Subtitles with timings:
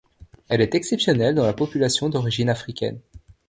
[0.49, 2.97] Elle est exceptionnelle dans la population d'origine africaine.